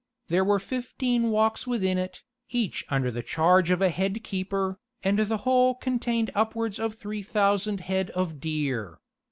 There 0.29 0.43
were 0.43 0.57
fifteen 0.59 1.29
walks 1.29 1.67
within 1.67 1.99
it, 1.99 2.23
each 2.49 2.83
under 2.89 3.11
the 3.11 3.21
charge 3.21 3.69
of 3.69 3.83
a 3.83 3.89
head 3.91 4.23
keeper, 4.23 4.79
and 5.03 5.19
the 5.19 5.37
whole 5.45 5.75
contained 5.75 6.31
upwards 6.33 6.79
of 6.79 6.95
three 6.95 7.21
thousand 7.21 7.81
head 7.81 8.09
of 8.09 8.39
deer. 8.39 8.99